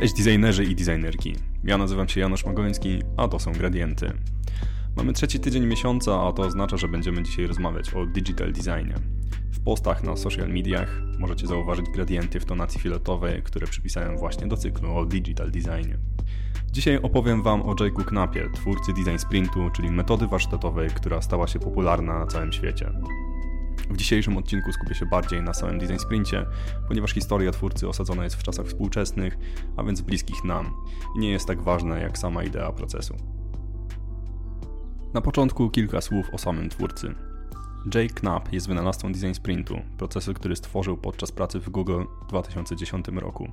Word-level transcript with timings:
Cześć 0.00 0.14
designerzy 0.14 0.64
i 0.64 0.74
designerki. 0.74 1.36
Ja 1.64 1.78
nazywam 1.78 2.08
się 2.08 2.20
Janusz 2.20 2.46
Magoński, 2.46 3.02
a 3.16 3.28
to 3.28 3.38
są 3.38 3.52
Gradienty. 3.52 4.12
Mamy 4.96 5.12
trzeci 5.12 5.40
tydzień 5.40 5.66
miesiąca, 5.66 6.22
a 6.22 6.32
to 6.32 6.42
oznacza, 6.42 6.76
że 6.76 6.88
będziemy 6.88 7.22
dzisiaj 7.22 7.46
rozmawiać 7.46 7.94
o 7.94 8.06
digital 8.06 8.52
designie. 8.52 8.94
W 9.52 9.60
postach 9.60 10.02
na 10.02 10.16
social 10.16 10.48
mediach 10.48 11.00
możecie 11.18 11.46
zauważyć 11.46 11.86
gradienty 11.94 12.40
w 12.40 12.44
tonacji 12.44 12.80
fioletowej, 12.80 13.42
które 13.42 13.66
przypisałem 13.66 14.18
właśnie 14.18 14.46
do 14.46 14.56
cyklu 14.56 14.96
o 14.96 15.04
digital 15.04 15.50
designie. 15.50 15.98
Dzisiaj 16.72 16.98
opowiem 17.02 17.42
Wam 17.42 17.62
o 17.62 17.74
Jake'u 17.74 18.04
Knapie, 18.04 18.50
twórcy 18.54 18.92
design 18.92 19.18
sprintu, 19.18 19.70
czyli 19.70 19.90
metody 19.90 20.26
warsztatowej, 20.26 20.90
która 20.90 21.22
stała 21.22 21.46
się 21.46 21.58
popularna 21.58 22.18
na 22.18 22.26
całym 22.26 22.52
świecie. 22.52 22.92
W 23.90 23.96
dzisiejszym 23.96 24.36
odcinku 24.36 24.72
skupię 24.72 24.94
się 24.94 25.06
bardziej 25.06 25.42
na 25.42 25.54
samym 25.54 25.78
design 25.78 25.98
sprincie, 25.98 26.46
ponieważ 26.88 27.12
historia 27.12 27.50
twórcy 27.50 27.88
osadzona 27.88 28.24
jest 28.24 28.36
w 28.36 28.42
czasach 28.42 28.66
współczesnych, 28.66 29.38
a 29.76 29.82
więc 29.82 30.00
bliskich 30.00 30.44
nam 30.44 30.74
i 31.16 31.18
nie 31.18 31.30
jest 31.30 31.46
tak 31.46 31.62
ważna 31.62 31.98
jak 31.98 32.18
sama 32.18 32.44
idea 32.44 32.72
procesu. 32.72 33.16
Na 35.14 35.20
początku 35.20 35.70
kilka 35.70 36.00
słów 36.00 36.30
o 36.32 36.38
samym 36.38 36.68
twórcy. 36.68 37.14
Jay 37.94 38.08
Knapp 38.08 38.52
jest 38.52 38.68
wynalazcą 38.68 39.12
design 39.12 39.34
sprintu, 39.34 39.78
procesu, 39.98 40.34
który 40.34 40.56
stworzył 40.56 40.96
podczas 40.96 41.32
pracy 41.32 41.60
w 41.60 41.70
Google 41.70 42.02
w 42.24 42.28
2010 42.28 43.06
roku. 43.08 43.52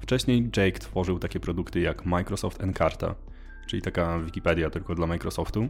Wcześniej 0.00 0.50
Jake 0.56 0.78
tworzył 0.78 1.18
takie 1.18 1.40
produkty 1.40 1.80
jak 1.80 2.06
Microsoft 2.06 2.60
Encarta, 2.60 3.14
czyli 3.66 3.82
taka 3.82 4.18
Wikipedia 4.18 4.70
tylko 4.70 4.94
dla 4.94 5.06
Microsoftu. 5.06 5.68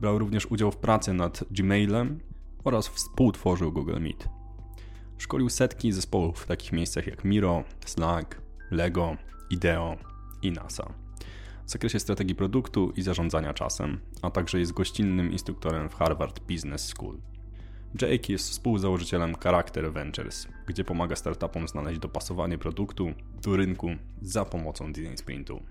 Brał 0.00 0.18
również 0.18 0.46
udział 0.46 0.70
w 0.70 0.76
pracy 0.76 1.14
nad 1.14 1.44
Gmailem 1.50 2.20
oraz 2.64 2.88
współtworzył 2.88 3.72
Google 3.72 4.00
Meet. 4.00 4.28
Szkolił 5.18 5.48
setki 5.50 5.92
zespołów 5.92 6.38
w 6.38 6.46
takich 6.46 6.72
miejscach 6.72 7.06
jak 7.06 7.24
Miro, 7.24 7.64
Slack, 7.86 8.42
Lego, 8.70 9.16
IDEO 9.50 9.96
i 10.42 10.52
NASA. 10.52 10.92
W 11.66 11.70
zakresie 11.70 12.00
strategii 12.00 12.34
produktu 12.34 12.92
i 12.96 13.02
zarządzania 13.02 13.54
czasem, 13.54 14.00
a 14.22 14.30
także 14.30 14.58
jest 14.58 14.72
gościnnym 14.72 15.32
instruktorem 15.32 15.88
w 15.88 15.94
Harvard 15.94 16.40
Business 16.40 16.86
School. 16.86 17.18
Jake 18.02 18.32
jest 18.32 18.50
współzałożycielem 18.50 19.34
Character 19.34 19.92
Ventures, 19.92 20.48
gdzie 20.66 20.84
pomaga 20.84 21.16
startupom 21.16 21.68
znaleźć 21.68 22.00
dopasowanie 22.00 22.58
produktu 22.58 23.12
do 23.42 23.56
rynku 23.56 23.88
za 24.22 24.44
pomocą 24.44 24.92
design 24.92 25.16
sprintu. 25.16 25.62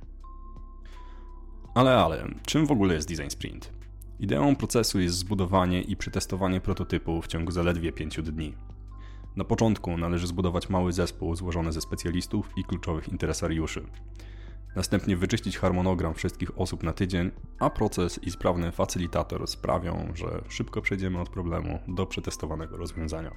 Ale, 1.75 1.97
ale, 1.97 2.27
czym 2.45 2.65
w 2.65 2.71
ogóle 2.71 2.95
jest 2.95 3.09
design 3.09 3.29
sprint? 3.29 3.78
Ideą 4.19 4.55
procesu 4.55 4.99
jest 4.99 5.15
zbudowanie 5.15 5.81
i 5.81 5.95
przetestowanie 5.95 6.61
prototypu 6.61 7.21
w 7.21 7.27
ciągu 7.27 7.51
zaledwie 7.51 7.91
5 7.91 8.21
dni. 8.21 8.55
Na 9.35 9.43
początku 9.43 9.97
należy 9.97 10.27
zbudować 10.27 10.69
mały 10.69 10.93
zespół 10.93 11.35
złożony 11.35 11.71
ze 11.71 11.81
specjalistów 11.81 12.49
i 12.57 12.63
kluczowych 12.63 13.09
interesariuszy. 13.09 13.85
Następnie 14.75 15.17
wyczyścić 15.17 15.57
harmonogram 15.57 16.13
wszystkich 16.13 16.59
osób 16.59 16.83
na 16.83 16.93
tydzień, 16.93 17.31
a 17.59 17.69
proces 17.69 18.23
i 18.23 18.31
sprawny 18.31 18.71
facylitator 18.71 19.47
sprawią, 19.47 20.11
że 20.15 20.41
szybko 20.49 20.81
przejdziemy 20.81 21.19
od 21.21 21.29
problemu 21.29 21.79
do 21.87 22.05
przetestowanego 22.05 22.77
rozwiązania. 22.77 23.31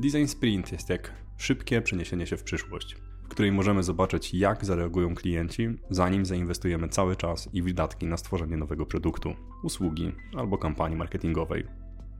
Design 0.00 0.26
sprint 0.26 0.72
jest 0.72 0.88
jak 0.88 1.12
szybkie 1.36 1.82
przeniesienie 1.82 2.26
się 2.26 2.36
w 2.36 2.42
przyszłość 2.42 2.96
w 3.24 3.28
której 3.28 3.52
możemy 3.52 3.82
zobaczyć, 3.82 4.34
jak 4.34 4.64
zareagują 4.64 5.14
klienci, 5.14 5.68
zanim 5.90 6.26
zainwestujemy 6.26 6.88
cały 6.88 7.16
czas 7.16 7.48
i 7.52 7.62
wydatki 7.62 8.06
na 8.06 8.16
stworzenie 8.16 8.56
nowego 8.56 8.86
produktu, 8.86 9.34
usługi 9.62 10.12
albo 10.36 10.58
kampanii 10.58 10.96
marketingowej 10.96 11.64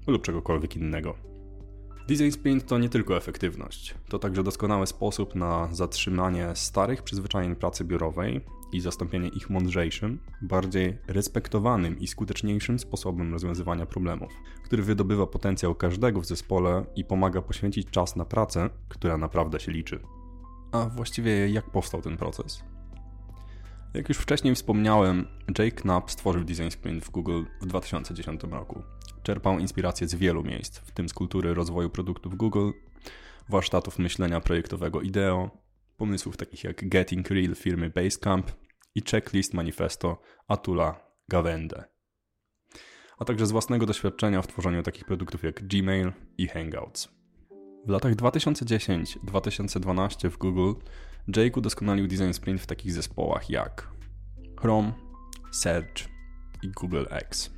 lub 0.06 0.22
czegokolwiek 0.22 0.76
innego. 0.76 1.14
Design 2.08 2.30
Sprint 2.30 2.66
to 2.66 2.78
nie 2.78 2.88
tylko 2.88 3.16
efektywność, 3.16 3.94
to 4.08 4.18
także 4.18 4.42
doskonały 4.42 4.86
sposób 4.86 5.34
na 5.34 5.68
zatrzymanie 5.72 6.50
starych 6.54 7.02
przyzwyczajeń 7.02 7.56
pracy 7.56 7.84
biurowej 7.84 8.40
i 8.72 8.80
zastąpienie 8.80 9.28
ich 9.28 9.50
mądrzejszym, 9.50 10.18
bardziej 10.42 10.98
respektowanym 11.06 11.98
i 11.98 12.06
skuteczniejszym 12.06 12.78
sposobem 12.78 13.32
rozwiązywania 13.32 13.86
problemów, 13.86 14.32
który 14.64 14.82
wydobywa 14.82 15.26
potencjał 15.26 15.74
każdego 15.74 16.20
w 16.20 16.26
zespole 16.26 16.84
i 16.96 17.04
pomaga 17.04 17.42
poświęcić 17.42 17.90
czas 17.90 18.16
na 18.16 18.24
pracę, 18.24 18.70
która 18.88 19.16
naprawdę 19.18 19.60
się 19.60 19.72
liczy. 19.72 20.00
A 20.74 20.88
właściwie 20.88 21.48
jak 21.48 21.70
powstał 21.70 22.02
ten 22.02 22.16
proces? 22.16 22.62
Jak 23.94 24.08
już 24.08 24.18
wcześniej 24.18 24.54
wspomniałem, 24.54 25.26
Jake 25.48 25.70
Knapp 25.70 26.10
stworzył 26.10 26.44
Design 26.44 26.70
Sprint 26.70 27.04
w 27.04 27.10
Google 27.10 27.42
w 27.60 27.66
2010 27.66 28.42
roku. 28.42 28.82
Czerpał 29.22 29.58
inspiracje 29.58 30.08
z 30.08 30.14
wielu 30.14 30.44
miejsc, 30.44 30.78
w 30.78 30.90
tym 30.90 31.08
z 31.08 31.14
kultury 31.14 31.54
rozwoju 31.54 31.90
produktów 31.90 32.34
Google, 32.34 32.70
warsztatów 33.48 33.98
myślenia 33.98 34.40
projektowego 34.40 35.00
IDEO, 35.00 35.50
pomysłów 35.96 36.36
takich 36.36 36.64
jak 36.64 36.88
Getting 36.88 37.30
Real 37.30 37.54
firmy 37.54 37.90
Basecamp 37.90 38.52
i 38.94 39.02
checklist 39.02 39.54
manifesto 39.54 40.20
Atula 40.48 41.10
Gawende. 41.28 41.84
A 43.18 43.24
także 43.24 43.46
z 43.46 43.50
własnego 43.50 43.86
doświadczenia 43.86 44.42
w 44.42 44.46
tworzeniu 44.46 44.82
takich 44.82 45.04
produktów 45.04 45.42
jak 45.42 45.66
Gmail 45.66 46.12
i 46.38 46.48
Hangouts. 46.48 47.23
W 47.86 47.88
latach 47.88 48.14
2010-2012 48.14 50.30
w 50.30 50.38
Google 50.38 50.72
Jake 51.36 51.60
udoskonalił 51.60 52.06
design 52.06 52.32
sprint 52.32 52.60
w 52.60 52.66
takich 52.66 52.92
zespołach 52.92 53.50
jak 53.50 53.88
Chrome, 54.60 54.92
Search 55.52 56.08
i 56.62 56.68
Google 56.68 57.04
X. 57.10 57.50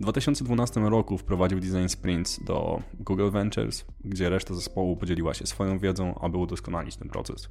W 0.00 0.02
2012 0.02 0.80
roku 0.80 1.18
wprowadził 1.18 1.60
design 1.60 1.88
sprints 1.88 2.44
do 2.44 2.82
Google 2.94 3.30
Ventures, 3.30 3.84
gdzie 4.04 4.28
reszta 4.28 4.54
zespołu 4.54 4.96
podzieliła 4.96 5.34
się 5.34 5.46
swoją 5.46 5.78
wiedzą, 5.78 6.18
aby 6.20 6.38
udoskonalić 6.38 6.96
ten 6.96 7.08
proces. 7.08 7.48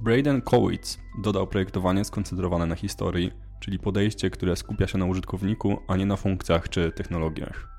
Braden 0.00 0.42
Kowitz 0.42 0.98
dodał 1.22 1.46
projektowanie 1.46 2.04
skoncentrowane 2.04 2.66
na 2.66 2.74
historii, 2.74 3.32
czyli 3.60 3.78
podejście, 3.78 4.30
które 4.30 4.56
skupia 4.56 4.86
się 4.86 4.98
na 4.98 5.06
użytkowniku, 5.06 5.78
a 5.88 5.96
nie 5.96 6.06
na 6.06 6.16
funkcjach 6.16 6.68
czy 6.68 6.92
technologiach. 6.92 7.77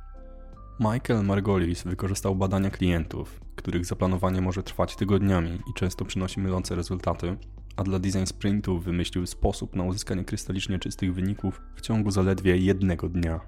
Michael 0.80 1.24
Margolis 1.24 1.84
wykorzystał 1.84 2.36
badania 2.36 2.70
klientów, 2.70 3.40
których 3.56 3.86
zaplanowanie 3.86 4.42
może 4.42 4.64
trwać 4.64 4.96
tygodniami 4.96 5.60
i 5.70 5.74
często 5.74 6.06
przynosi 6.06 6.40
mylące 6.40 6.76
rezultaty, 6.76 7.38
a 7.76 7.84
dla 7.84 8.00
design 8.00 8.26
sprintu 8.26 8.80
wymyślił 8.80 9.26
sposób 9.26 9.76
na 9.76 9.84
uzyskanie 9.84 10.26
krystalicznie 10.26 10.80
czystych 10.80 11.14
wyników 11.14 11.62
w 11.76 11.82
ciągu 11.82 12.12
zaledwie 12.12 12.58
jednego 12.58 13.10
dnia. 13.10 13.40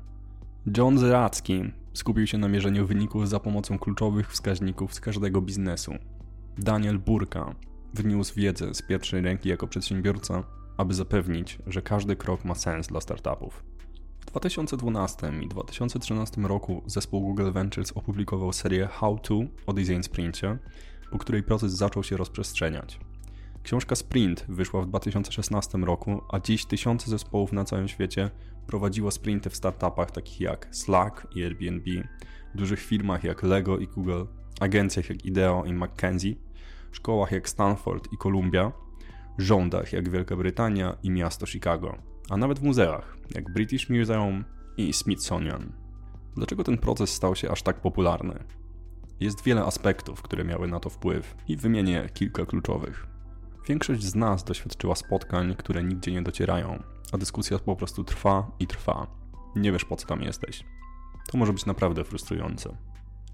John 0.78 0.97
Zeracki 0.97 1.64
skupił 1.94 2.28
się 2.28 2.38
na 2.38 2.47
mierzeniu 2.47 2.88
wyników 2.88 3.30
za 3.30 3.40
pomocą 3.40 3.80
kluczowych 3.80 4.31
wskaźników 4.31 4.94
z 4.94 5.00
każdego 5.00 5.42
biznesu. 5.42 5.94
Daniel 6.58 7.00
Burka 7.00 7.56
wniósł 7.94 8.36
wiedzę 8.36 8.74
z 8.74 8.81
pierwszej 8.81 9.22
ręki 9.22 9.50
jako 9.50 9.68
przedsiębiorca, 9.68 10.44
aby 10.78 10.94
zapewnić, 10.94 11.59
że 11.68 11.81
każdy 11.81 12.16
krok 12.16 12.46
ma 12.46 12.56
sens 12.56 12.88
dla 12.88 13.02
startupów. 13.02 13.71
W 14.31 14.34
2012 14.34 15.31
i 15.42 15.47
2013 15.47 16.42
roku 16.42 16.84
zespół 16.86 17.22
Google 17.22 17.52
Ventures 17.52 17.92
opublikował 17.92 18.53
serię 18.53 18.88
How 18.88 19.19
To 19.19 19.36
o 19.66 19.74
Design 19.74 20.02
Sprincie, 20.02 20.58
po 21.12 21.18
której 21.18 21.44
proces 21.44 21.74
zaczął 21.74 22.03
się 22.03 22.18
rozprzestrzeniać. 22.18 23.00
Książka 23.64 23.96
Sprint 23.96 24.46
wyszła 24.50 24.81
w 24.81 24.88
2016 24.88 25.78
roku, 25.78 26.22
a 26.30 26.40
dziś 26.40 26.66
tysiące 26.66 27.09
zespołów 27.09 27.53
na 27.53 27.66
całym 27.66 27.88
świecie 27.88 28.30
prowadziło 28.68 29.12
sprinty 29.12 29.50
w 29.50 29.56
startupach 29.56 30.12
takich 30.12 30.42
jak 30.42 30.68
Slack 30.72 31.28
i 31.36 31.44
Airbnb, 31.44 31.92
dużych 32.56 32.80
firmach 32.80 33.24
jak 33.24 33.44
Lego 33.44 33.78
i 33.78 33.88
Google, 33.88 34.24
agencjach 34.59 35.09
jak 35.09 35.25
IDEO 35.25 35.63
i 35.66 35.74
McKinsey, 35.74 36.38
szkołach 36.92 37.31
jak 37.31 37.50
Stanford 37.50 38.08
i 38.13 38.18
Columbia, 38.18 38.72
rządach 39.38 39.94
jak 39.94 40.09
Wielka 40.09 40.36
Brytania 40.36 40.98
i 41.03 41.09
miasto 41.09 41.46
Chicago 41.46 42.11
a 42.31 42.38
nawet 42.38 42.59
w 42.59 42.64
muzeach, 42.64 43.18
jak 43.36 43.53
British 43.53 43.90
Museum 43.90 44.44
i 44.78 44.94
Smithsonian. 44.94 45.72
Dlaczego 46.36 46.64
ten 46.64 46.78
proces 46.78 47.14
stał 47.14 47.36
się 47.36 47.52
aż 47.52 47.62
tak 47.62 47.81
popularny? 47.81 48.44
Jest 49.19 49.44
wiele 49.44 49.63
aspektów, 49.63 50.22
które 50.22 50.44
miały 50.44 50.68
na 50.68 50.80
to 50.80 50.89
wpływ 50.89 51.36
i 51.48 51.57
wymienię 51.57 52.10
kilka 52.13 52.45
kluczowych. 52.45 53.07
Większość 53.68 54.04
z 54.04 54.16
nas 54.16 54.44
doświadczyła 54.44 54.95
spotkań, 54.95 55.56
które 55.56 55.83
nigdzie 55.83 56.12
nie 56.12 56.22
docierają, 56.22 56.83
a 57.12 57.18
dyskusja 57.18 57.60
po 57.60 57.75
prostu 57.75 58.04
trwa 58.04 58.51
i 58.60 58.68
trwa. 58.68 59.07
Nie 59.56 59.72
wiesz 59.72 59.86
po 59.86 59.95
co 59.95 60.07
tam 60.07 60.22
jesteś. 60.22 60.63
To 61.31 61.38
może 61.38 61.54
być 61.54 61.66
naprawdę 61.66 62.04
frustrujące. 62.04 62.78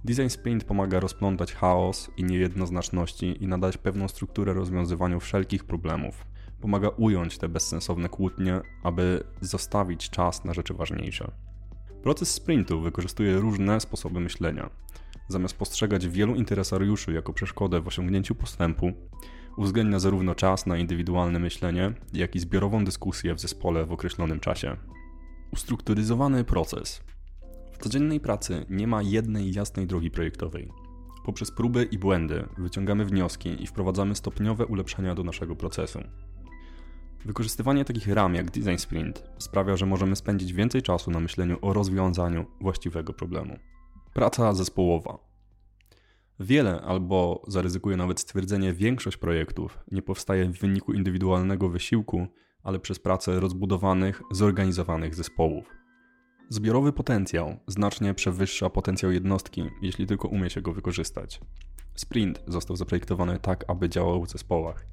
Design 0.06 0.28
Sprint 0.28 0.64
pomaga 0.64 1.00
rozplątać 1.00 1.54
chaos 1.54 2.12
i 2.18 2.24
niejednoznaczności 2.24 3.44
i 3.44 3.48
nadać 3.48 3.78
pewną 3.78 4.08
strukturę 4.08 4.54
rozwiązywaniu 4.54 5.20
wszelkich 5.20 5.64
problemów, 5.64 6.26
pomaga 6.62 6.90
ująć 6.90 7.38
te 7.38 7.50
bezsensowne 7.50 8.10
kłótnie, 8.10 8.62
aby 8.84 9.24
zostawić 9.42 10.10
czas 10.10 10.46
na 10.46 10.54
rzeczy 10.54 10.74
ważniejsze. 10.74 11.32
Proces 12.04 12.32
sprintu 12.32 12.82
wykorzystuje 12.82 13.40
różne 13.40 13.80
sposoby 13.80 14.20
myślenia. 14.20 14.70
Zamiast 15.28 15.58
postrzegać 15.58 16.08
wielu 16.08 16.36
interesariuszy 16.36 17.14
jako 17.14 17.34
przeszkodę 17.34 17.82
w 17.82 17.88
osiągnięciu 17.88 18.36
postępu, 18.36 18.92
uwzględnia 19.58 20.00
zarówno 20.00 20.36
czas 20.36 20.66
na 20.66 20.78
indywidualne 20.78 21.40
myślenie, 21.40 21.94
jak 22.14 22.36
i 22.36 22.40
zbiorową 22.40 22.86
dyskusję 22.86 23.36
w 23.36 23.40
zespole 23.40 23.86
w 23.86 23.92
określonym 23.92 24.40
czasie. 24.40 24.78
Ustrukturyzowany 25.54 26.44
proces. 26.44 27.04
W 27.74 27.78
codziennej 27.78 28.20
pracy 28.20 28.66
nie 28.70 28.88
ma 28.88 29.02
jednej 29.02 29.54
jasnej 29.54 29.88
drogi 29.88 30.12
projektowej. 30.12 30.72
Poprzez 31.26 31.52
próby 31.52 31.84
i 31.84 31.98
błędy 31.98 32.48
wyciągamy 32.58 33.06
wnioski 33.06 33.64
i 33.64 33.68
wprowadzamy 33.68 34.16
stopniowe 34.16 34.66
ulepszenia 34.66 35.16
do 35.16 35.24
naszego 35.24 35.56
procesu. 35.56 36.00
Wykorzystywanie 37.28 37.86
takich 37.86 38.08
ram 38.08 38.36
jak 38.36 38.52
Design 38.52 38.78
Sprint 38.78 39.24
sprawia, 39.38 39.78
że 39.78 39.86
możemy 39.86 40.16
spędzić 40.16 40.54
więcej 40.54 40.82
czasu 40.82 41.12
na 41.12 41.20
myśleniu 41.20 41.58
o 41.62 41.74
rozwiązaniu 41.74 42.46
właściwego 42.62 43.14
problemu. 43.14 43.58
Praca 44.14 44.54
zespołowa. 44.54 45.18
Wiele 46.40 46.82
albo 46.82 47.44
zaryzykuję 47.48 47.98
nawet 47.98 48.20
stwierdzenie 48.20 48.74
większość 48.74 49.18
projektów 49.18 49.80
nie 49.92 50.02
powstaje 50.02 50.46
w 50.46 50.60
wyniku 50.60 50.94
indywidualnego 50.94 51.70
wysiłku, 51.70 52.28
ale 52.64 52.80
przez 52.80 53.00
pracę 53.00 53.40
rozbudowanych, 53.40 54.22
zorganizowanych 54.32 55.16
zespołów. 55.16 55.66
Zbiorowy 56.50 56.94
potencjał 56.94 57.58
znacznie 57.68 58.14
przewyższa 58.14 58.70
potencjał 58.70 59.12
jednostki, 59.12 59.64
jeśli 59.82 60.08
tylko 60.08 60.28
umie 60.28 60.50
się 60.50 60.62
go 60.62 60.74
wykorzystać. 60.74 61.42
Sprint 61.96 62.44
został 62.48 62.76
zaprojektowany 62.76 63.40
tak, 63.40 63.66
aby 63.68 63.90
działał 63.90 64.26
w 64.26 64.30
zespołach, 64.30 64.86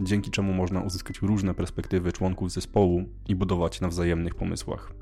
dzięki 0.00 0.30
czemu 0.30 0.52
można 0.52 0.80
uzyskać 0.80 1.22
różne 1.22 1.54
perspektywy 1.54 2.12
członków 2.12 2.52
zespołu 2.52 3.04
i 3.28 3.34
budować 3.34 3.80
na 3.80 3.88
wzajemnych 3.88 4.34
pomysłach. 4.34 4.92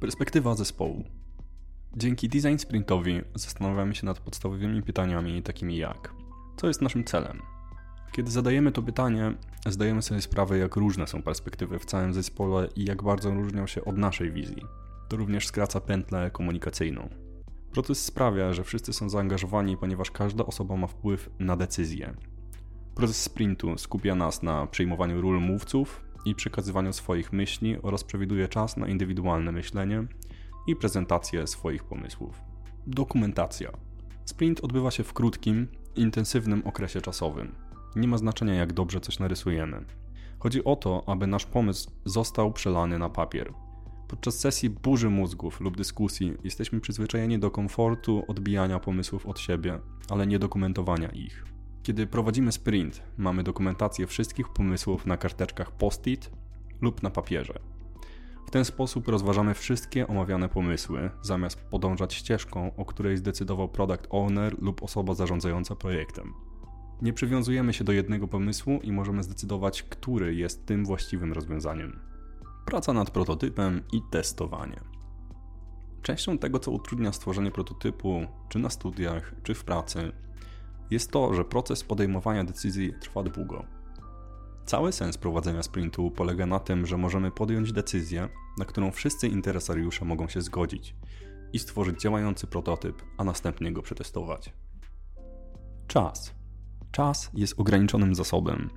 Perspektywa 0.00 0.54
zespołu. 0.54 1.04
Dzięki 1.96 2.28
design 2.28 2.56
sprintowi 2.58 3.20
zastanawiamy 3.34 3.94
się 3.94 4.06
nad 4.06 4.20
podstawowymi 4.20 4.82
pytaniami 4.82 5.42
takimi 5.42 5.76
jak: 5.76 6.14
co 6.56 6.68
jest 6.68 6.82
naszym 6.82 7.04
celem? 7.04 7.42
Kiedy 8.12 8.30
zadajemy 8.30 8.72
to 8.72 8.82
pytanie, 8.82 9.34
zdajemy 9.66 10.02
sobie 10.02 10.20
sprawę, 10.20 10.58
jak 10.58 10.76
różne 10.76 11.06
są 11.06 11.22
perspektywy 11.22 11.78
w 11.78 11.84
całym 11.84 12.14
zespole 12.14 12.68
i 12.76 12.84
jak 12.84 13.02
bardzo 13.02 13.30
różnią 13.30 13.66
się 13.66 13.84
od 13.84 13.96
naszej 13.96 14.32
wizji. 14.32 14.62
To 15.08 15.16
również 15.16 15.46
skraca 15.46 15.80
pętlę 15.80 16.30
komunikacyjną. 16.30 17.08
Proces 17.72 18.04
sprawia, 18.04 18.52
że 18.52 18.64
wszyscy 18.64 18.92
są 18.92 19.08
zaangażowani, 19.08 19.76
ponieważ 19.76 20.10
każda 20.10 20.46
osoba 20.46 20.76
ma 20.76 20.86
wpływ 20.86 21.30
na 21.38 21.56
decyzje. 21.56 22.14
Proces 22.94 23.22
sprintu 23.22 23.78
skupia 23.78 24.14
nas 24.14 24.42
na 24.42 24.66
przyjmowaniu 24.66 25.20
ról 25.20 25.40
mówców 25.40 26.04
i 26.24 26.34
przekazywaniu 26.34 26.92
swoich 26.92 27.32
myśli 27.32 27.76
oraz 27.82 28.04
przewiduje 28.04 28.48
czas 28.48 28.76
na 28.76 28.88
indywidualne 28.88 29.52
myślenie 29.52 30.06
i 30.66 30.76
prezentację 30.76 31.46
swoich 31.46 31.84
pomysłów. 31.84 32.42
Dokumentacja. 32.86 33.72
Sprint 34.24 34.60
odbywa 34.60 34.90
się 34.90 35.04
w 35.04 35.12
krótkim, 35.12 35.68
intensywnym 35.96 36.62
okresie 36.66 37.00
czasowym. 37.00 37.54
Nie 37.96 38.08
ma 38.08 38.18
znaczenia, 38.18 38.54
jak 38.54 38.72
dobrze 38.72 39.00
coś 39.00 39.18
narysujemy. 39.18 39.84
Chodzi 40.38 40.64
o 40.64 40.76
to, 40.76 41.02
aby 41.06 41.26
nasz 41.26 41.46
pomysł 41.46 41.90
został 42.04 42.52
przelany 42.52 42.98
na 42.98 43.08
papier. 43.08 43.52
Podczas 44.08 44.38
sesji 44.38 44.70
burzy 44.70 45.10
mózgów 45.10 45.60
lub 45.60 45.76
dyskusji 45.76 46.32
jesteśmy 46.44 46.80
przyzwyczajeni 46.80 47.38
do 47.38 47.50
komfortu 47.50 48.24
odbijania 48.28 48.78
pomysłów 48.78 49.26
od 49.26 49.40
siebie, 49.40 49.78
ale 50.08 50.26
nie 50.26 50.38
dokumentowania 50.38 51.08
ich. 51.08 51.51
Kiedy 51.82 52.06
prowadzimy 52.06 52.52
sprint, 52.52 53.02
mamy 53.16 53.42
dokumentację 53.42 54.06
wszystkich 54.06 54.48
pomysłów 54.48 55.06
na 55.06 55.16
karteczkach 55.16 55.72
post-it 55.72 56.30
lub 56.80 57.02
na 57.02 57.10
papierze. 57.10 57.58
W 58.46 58.50
ten 58.50 58.64
sposób 58.64 59.08
rozważamy 59.08 59.54
wszystkie 59.54 60.06
omawiane 60.06 60.48
pomysły, 60.48 61.10
zamiast 61.22 61.60
podążać 61.60 62.14
ścieżką, 62.14 62.76
o 62.76 62.84
której 62.84 63.16
zdecydował 63.16 63.68
product 63.68 64.06
owner 64.10 64.62
lub 64.62 64.82
osoba 64.82 65.14
zarządzająca 65.14 65.76
projektem. 65.76 66.34
Nie 67.02 67.12
przywiązujemy 67.12 67.72
się 67.72 67.84
do 67.84 67.92
jednego 67.92 68.28
pomysłu 68.28 68.80
i 68.82 68.92
możemy 68.92 69.22
zdecydować, 69.22 69.82
który 69.82 70.34
jest 70.34 70.66
tym 70.66 70.84
właściwym 70.84 71.32
rozwiązaniem. 71.32 72.00
Praca 72.66 72.92
nad 72.92 73.10
prototypem 73.10 73.82
i 73.92 74.02
testowanie. 74.10 74.80
Częścią 76.02 76.38
tego, 76.38 76.58
co 76.58 76.70
utrudnia 76.70 77.12
stworzenie 77.12 77.50
prototypu, 77.50 78.26
czy 78.48 78.58
na 78.58 78.70
studiach, 78.70 79.34
czy 79.42 79.54
w 79.54 79.64
pracy, 79.64 80.12
jest 80.92 81.10
to, 81.10 81.34
że 81.34 81.44
proces 81.44 81.84
podejmowania 81.84 82.44
decyzji 82.44 82.92
trwa 83.00 83.22
długo. 83.22 83.64
Cały 84.66 84.92
sens 84.92 85.18
prowadzenia 85.18 85.62
sprintu 85.62 86.10
polega 86.10 86.46
na 86.46 86.58
tym, 86.58 86.86
że 86.86 86.96
możemy 86.96 87.30
podjąć 87.30 87.72
decyzję, 87.72 88.28
na 88.58 88.64
którą 88.64 88.90
wszyscy 88.90 89.28
interesariusze 89.28 90.04
mogą 90.04 90.28
się 90.28 90.40
zgodzić 90.40 90.96
i 91.52 91.58
stworzyć 91.58 92.00
działający 92.00 92.46
prototyp, 92.46 93.02
a 93.18 93.24
następnie 93.24 93.72
go 93.72 93.82
przetestować. 93.82 94.52
Czas. 95.86 96.34
Czas 96.90 97.30
jest 97.34 97.60
ograniczonym 97.60 98.14
zasobem, 98.14 98.70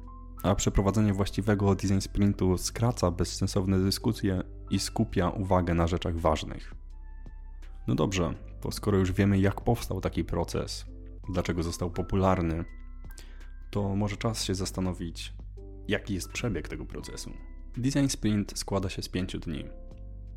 a 0.43 0.55
przeprowadzenie 0.55 1.13
właściwego 1.13 1.75
design 1.75 1.99
sprintu 1.99 2.57
skraca 2.57 3.11
bezsensowne 3.11 3.79
dyskusje 3.79 4.41
i 4.69 4.79
skupia 4.79 5.29
uwagę 5.29 5.73
na 5.73 5.87
rzeczach 5.87 6.19
ważnych. 6.19 6.75
No 7.87 7.95
dobrze, 7.95 8.33
to 8.61 8.71
skoro 8.71 8.97
już 8.97 9.11
wiemy, 9.11 9.39
jak 9.39 9.61
powstał 9.61 10.01
taki 10.01 10.23
proces, 10.23 10.85
dlaczego 11.29 11.63
został 11.63 11.91
popularny, 11.91 12.65
to 13.71 13.95
może 13.95 14.17
czas 14.17 14.43
się 14.43 14.55
zastanowić, 14.55 15.33
jaki 15.87 16.13
jest 16.13 16.31
przebieg 16.31 16.67
tego 16.67 16.85
procesu. 16.85 17.31
Design 17.77 18.07
sprint 18.07 18.59
składa 18.59 18.89
się 18.89 19.01
z 19.01 19.09
pięciu 19.09 19.39
dni. 19.39 19.65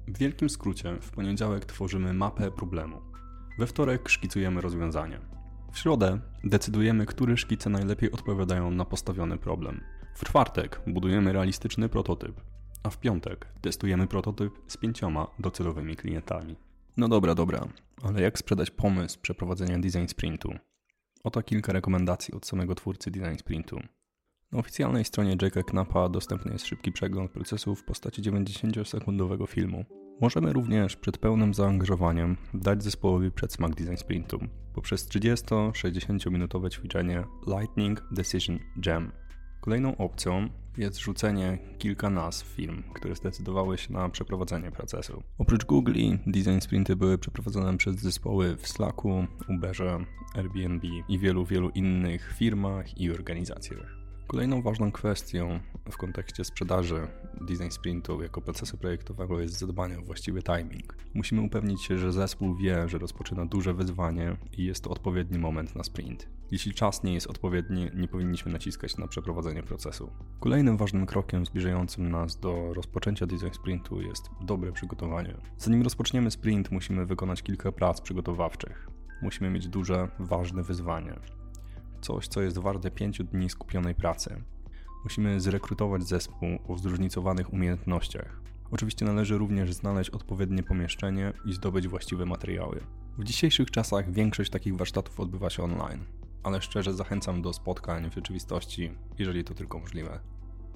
W 0.08 0.18
wielkim 0.18 0.50
skrócie, 0.50 0.96
w 1.00 1.10
poniedziałek 1.10 1.64
tworzymy 1.64 2.14
mapę 2.14 2.50
problemu. 2.50 3.00
We 3.58 3.66
wtorek 3.66 4.08
szkicujemy 4.08 4.60
rozwiązanie. 4.60 5.20
W 5.72 5.78
środę 5.78 6.20
decydujemy, 6.44 7.06
które 7.06 7.36
szkice 7.36 7.70
najlepiej 7.70 8.12
odpowiadają 8.12 8.70
na 8.70 8.84
postawiony 8.84 9.38
problem. 9.38 9.80
W 10.14 10.24
czwartek 10.24 10.80
budujemy 10.86 11.32
realistyczny 11.32 11.88
prototyp, 11.88 12.40
a 12.82 12.90
w 12.90 13.00
piątek 13.00 13.46
testujemy 13.60 14.06
prototyp 14.06 14.52
z 14.68 14.76
pięcioma 14.76 15.26
docelowymi 15.38 15.96
klientami. 15.96 16.56
No 16.96 17.08
dobra, 17.08 17.34
dobra, 17.34 17.68
ale 18.02 18.22
jak 18.22 18.38
sprzedać 18.38 18.70
pomysł 18.70 19.18
przeprowadzenia 19.22 19.78
design 19.78 20.06
sprintu? 20.06 20.52
Oto 21.24 21.42
kilka 21.42 21.72
rekomendacji 21.72 22.34
od 22.34 22.46
samego 22.46 22.74
twórcy 22.74 23.10
design 23.10 23.38
sprintu. 23.38 23.80
Na 24.52 24.58
oficjalnej 24.58 25.04
stronie 25.04 25.36
Jake'a 25.36 25.64
Knappa 25.64 26.08
dostępny 26.08 26.52
jest 26.52 26.66
szybki 26.66 26.92
przegląd 26.92 27.30
procesu 27.30 27.74
w 27.74 27.84
postaci 27.84 28.22
90-sekundowego 28.22 29.46
filmu. 29.46 29.84
Możemy 30.20 30.52
również 30.52 30.96
przed 30.96 31.18
pełnym 31.18 31.54
zaangażowaniem 31.54 32.36
dać 32.54 32.82
zespołowi 32.82 33.30
przedsmak 33.30 33.74
design 33.74 33.96
sprintu 33.96 34.38
poprzez 34.74 35.08
30-60 35.08 36.30
minutowe 36.30 36.70
ćwiczenie 36.70 37.24
Lightning 37.46 38.02
Decision 38.10 38.58
Jam. 38.86 39.12
Kolejną 39.68 39.96
opcją 39.96 40.48
jest 40.76 40.98
rzucenie 40.98 41.58
kilka 41.78 42.10
nazw 42.10 42.46
firm, 42.46 42.82
które 42.94 43.14
zdecydowały 43.14 43.78
się 43.78 43.92
na 43.92 44.08
przeprowadzenie 44.08 44.70
procesu. 44.70 45.22
Oprócz 45.38 45.64
Google, 45.64 45.92
design 46.26 46.60
sprinty 46.60 46.96
były 46.96 47.18
przeprowadzone 47.18 47.76
przez 47.76 47.96
zespoły 47.96 48.56
w 48.56 48.68
Slacku, 48.68 49.26
Uberze, 49.48 49.98
Airbnb 50.34 50.88
i 51.08 51.18
wielu, 51.18 51.44
wielu 51.44 51.70
innych 51.70 52.34
firmach 52.38 53.00
i 53.00 53.10
organizacjach. 53.10 53.96
Kolejną 54.26 54.62
ważną 54.62 54.92
kwestią 54.92 55.60
w 55.90 55.96
kontekście 55.96 56.44
sprzedaży 56.44 57.08
design 57.40 57.70
sprintu 57.70 58.22
jako 58.22 58.40
procesu 58.40 58.78
projektowego 58.78 59.40
jest 59.40 59.58
zadbanie 59.58 59.98
o 59.98 60.02
właściwy 60.02 60.42
timing. 60.42 60.96
Musimy 61.14 61.42
upewnić 61.42 61.82
się, 61.82 61.98
że 61.98 62.12
zespół 62.12 62.56
wie, 62.56 62.88
że 62.88 62.98
rozpoczyna 62.98 63.46
duże 63.46 63.74
wyzwanie 63.74 64.36
i 64.58 64.64
jest 64.64 64.84
to 64.84 64.90
odpowiedni 64.90 65.38
moment 65.38 65.74
na 65.74 65.84
sprint. 65.84 66.37
Jeśli 66.50 66.74
czas 66.74 67.02
nie 67.02 67.14
jest 67.14 67.26
odpowiedni, 67.26 67.90
nie 67.94 68.08
powinniśmy 68.08 68.52
naciskać 68.52 68.96
na 68.96 69.08
przeprowadzenie 69.08 69.62
procesu. 69.62 70.10
Kolejnym 70.40 70.76
ważnym 70.76 71.06
krokiem 71.06 71.46
zbliżającym 71.46 72.10
nas 72.10 72.40
do 72.40 72.74
rozpoczęcia 72.74 73.26
design 73.26 73.52
sprintu 73.52 74.00
jest 74.00 74.30
dobre 74.40 74.72
przygotowanie. 74.72 75.34
Zanim 75.58 75.82
rozpoczniemy 75.82 76.30
sprint, 76.30 76.70
musimy 76.70 77.06
wykonać 77.06 77.42
kilka 77.42 77.72
prac 77.72 78.00
przygotowawczych. 78.00 78.88
Musimy 79.22 79.50
mieć 79.50 79.68
duże, 79.68 80.08
ważne 80.18 80.62
wyzwanie. 80.62 81.14
Coś, 82.00 82.28
co 82.28 82.42
jest 82.42 82.58
warte 82.58 82.90
5 82.90 83.18
dni 83.18 83.50
skupionej 83.50 83.94
pracy. 83.94 84.42
Musimy 85.04 85.40
zrekrutować 85.40 86.02
zespół 86.02 86.48
o 86.68 86.78
zróżnicowanych 86.78 87.52
umiejętnościach. 87.52 88.40
Oczywiście 88.70 89.04
należy 89.04 89.38
również 89.38 89.74
znaleźć 89.74 90.10
odpowiednie 90.10 90.62
pomieszczenie 90.62 91.32
i 91.44 91.52
zdobyć 91.52 91.88
właściwe 91.88 92.26
materiały. 92.26 92.80
W 93.18 93.24
dzisiejszych 93.24 93.70
czasach 93.70 94.12
większość 94.12 94.50
takich 94.50 94.76
warsztatów 94.76 95.20
odbywa 95.20 95.50
się 95.50 95.62
online 95.62 96.17
ale 96.42 96.62
szczerze 96.62 96.94
zachęcam 96.94 97.42
do 97.42 97.52
spotkań 97.52 98.10
w 98.10 98.14
rzeczywistości, 98.14 98.90
jeżeli 99.18 99.44
to 99.44 99.54
tylko 99.54 99.78
możliwe. 99.78 100.20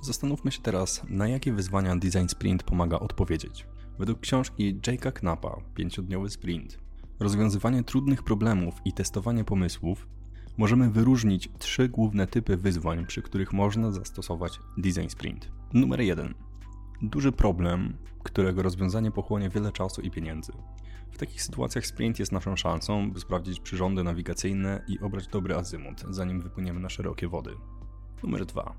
Zastanówmy 0.00 0.52
się 0.52 0.62
teraz, 0.62 1.02
na 1.08 1.28
jakie 1.28 1.52
wyzwania 1.52 1.96
Design 1.96 2.26
Sprint 2.28 2.62
pomaga 2.62 2.98
odpowiedzieć. 2.98 3.66
Według 3.98 4.20
książki 4.20 4.74
Jake'a 4.74 5.12
Knappa, 5.12 5.60
pięciodniowy 5.74 6.30
sprint, 6.30 6.78
rozwiązywanie 7.20 7.84
trudnych 7.84 8.22
problemów 8.22 8.74
i 8.84 8.92
testowanie 8.92 9.44
pomysłów, 9.44 10.08
możemy 10.56 10.90
wyróżnić 10.90 11.48
trzy 11.58 11.88
główne 11.88 12.26
typy 12.26 12.56
wyzwań, 12.56 13.06
przy 13.06 13.22
których 13.22 13.52
można 13.52 13.92
zastosować 13.92 14.60
Design 14.78 15.08
Sprint. 15.08 15.52
Numer 15.72 16.00
1. 16.00 16.34
Duży 17.02 17.32
problem, 17.32 17.96
którego 18.22 18.62
rozwiązanie 18.62 19.10
pochłonie 19.10 19.48
wiele 19.48 19.72
czasu 19.72 20.00
i 20.00 20.10
pieniędzy. 20.10 20.52
W 21.12 21.18
takich 21.18 21.42
sytuacjach 21.42 21.86
sprint 21.86 22.18
jest 22.18 22.32
naszą 22.32 22.56
szansą, 22.56 23.10
by 23.10 23.20
sprawdzić 23.20 23.60
przyrządy 23.60 24.04
nawigacyjne 24.04 24.84
i 24.88 25.00
obrać 25.00 25.26
dobry 25.26 25.54
azymut, 25.54 26.04
zanim 26.10 26.40
wypłyniemy 26.40 26.80
na 26.80 26.88
szerokie 26.88 27.28
wody. 27.28 27.50
Numer 28.22 28.46
2. 28.46 28.74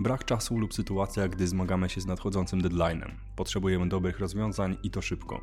Brak 0.00 0.24
czasu 0.24 0.58
lub 0.58 0.74
sytuacja, 0.74 1.28
gdy 1.28 1.48
zmagamy 1.48 1.88
się 1.88 2.00
z 2.00 2.06
nadchodzącym 2.06 2.62
deadline'em. 2.62 3.10
Potrzebujemy 3.36 3.88
dobrych 3.88 4.20
rozwiązań 4.20 4.76
i 4.82 4.90
to 4.90 5.02
szybko. 5.02 5.40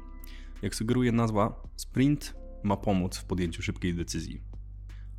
Jak 0.62 0.76
sugeruje 0.76 1.12
nazwa, 1.12 1.64
sprint 1.76 2.36
ma 2.64 2.78
pomóc 2.78 3.18
w 3.18 3.26
podjęciu 3.26 3.62
szybkiej 3.62 3.96
decyzji. 3.96 4.42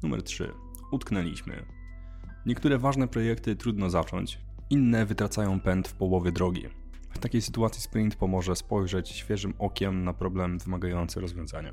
Numer 0.03 0.23
3. 0.23 0.53
Utknęliśmy. 0.93 1.67
Niektóre 2.47 2.79
ważne 2.79 3.09
projekty 3.09 3.57
trudno 3.57 3.91
zacząć, 3.91 4.41
inne 4.71 5.07
wytracają 5.07 5.61
pęd 5.61 5.89
w 5.89 5.95
połowie 5.95 6.33
drogi. 6.33 6.67
W 7.19 7.21
takiej 7.21 7.43
sytuacji 7.43 7.83
sprint 7.83 8.17
pomoże 8.17 8.57
spojrzeć 8.57 9.09
świeżym 9.09 9.55
okiem 9.59 10.05
na 10.05 10.13
problem 10.13 10.59
wymagający 10.59 11.21
rozwiązania. 11.21 11.73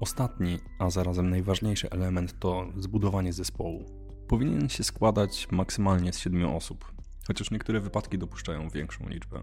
Ostatni, 0.00 0.58
a 0.78 0.90
zarazem 0.90 1.30
najważniejszy 1.30 1.90
element 1.90 2.40
to 2.40 2.66
zbudowanie 2.76 3.32
zespołu. 3.32 3.84
Powinien 4.28 4.68
się 4.68 4.84
składać 4.84 5.48
maksymalnie 5.50 6.12
z 6.12 6.18
7 6.18 6.44
osób, 6.44 6.92
chociaż 7.26 7.50
niektóre 7.50 7.80
wypadki 7.80 8.18
dopuszczają 8.18 8.68
większą 8.68 9.08
liczbę. 9.08 9.42